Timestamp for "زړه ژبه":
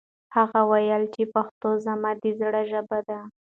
2.39-2.99